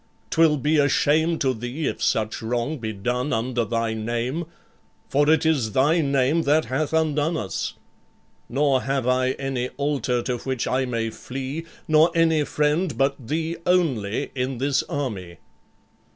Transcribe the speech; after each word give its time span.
'Twill 0.31 0.57
be 0.57 0.77
a 0.79 0.89
shame 0.89 1.37
to 1.37 1.53
thee 1.53 1.85
if 1.85 2.01
such 2.01 2.41
wrong 2.41 2.79
be 2.79 2.91
done 2.91 3.31
under 3.31 3.63
thy 3.63 3.93
name; 3.93 4.47
for 5.07 5.29
it 5.29 5.45
is 5.45 5.73
thy 5.73 6.01
name 6.01 6.41
that 6.41 6.65
hath 6.65 6.91
undone 6.91 7.37
us. 7.37 7.75
Nor 8.49 8.81
have 8.81 9.05
I 9.05 9.33
any 9.33 9.69
altar 9.77 10.23
to 10.23 10.39
which 10.39 10.67
I 10.67 10.85
may 10.85 11.11
flee, 11.11 11.67
nor 11.87 12.09
any 12.15 12.43
friend 12.45 12.97
but 12.97 13.27
thee 13.27 13.57
only 13.67 14.31
in 14.33 14.57
this 14.57 14.81
army." 14.89 15.37